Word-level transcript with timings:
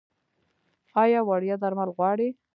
ایا 1.03 1.19
وړیا 1.29 1.55
درمل 1.63 1.89
غواړئ؟ 1.95 2.29